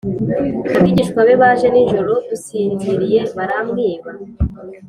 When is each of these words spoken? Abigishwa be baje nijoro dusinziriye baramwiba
Abigishwa 0.77 1.19
be 1.27 1.35
baje 1.41 1.67
nijoro 1.73 2.11
dusinziriye 2.29 3.19
baramwiba 3.37 4.11